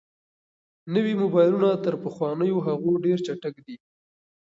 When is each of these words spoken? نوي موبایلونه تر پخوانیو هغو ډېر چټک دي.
نوي 0.93 1.13
موبایلونه 1.21 1.69
تر 1.85 1.93
پخوانیو 2.03 2.63
هغو 2.67 2.91
ډېر 3.05 3.17
چټک 3.25 3.55
دي. 3.65 3.75